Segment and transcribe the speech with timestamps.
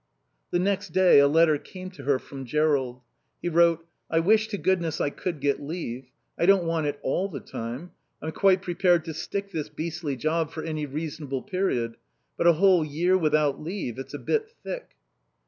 [0.49, 3.01] The next day a letter came to her from Jerrold.
[3.39, 6.07] He wrote: "I wish to goodness I could get leave.
[6.39, 7.91] I don't want it all the time.
[8.19, 11.97] I'm quite prepared to stick this beastly job for any reasonable period;
[12.35, 14.95] but a whole year without leave, it's a bit thick..."